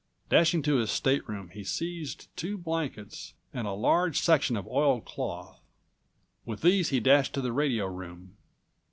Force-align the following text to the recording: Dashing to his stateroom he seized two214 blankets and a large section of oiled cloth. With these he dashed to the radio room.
Dashing 0.29 0.63
to 0.63 0.77
his 0.77 0.89
stateroom 0.89 1.49
he 1.49 1.63
seized 1.63 2.27
two214 2.35 2.63
blankets 2.63 3.33
and 3.53 3.67
a 3.67 3.73
large 3.73 4.17
section 4.19 4.57
of 4.57 4.65
oiled 4.67 5.05
cloth. 5.05 5.61
With 6.43 6.61
these 6.61 6.89
he 6.89 6.99
dashed 6.99 7.35
to 7.35 7.41
the 7.41 7.51
radio 7.53 7.85
room. 7.85 8.35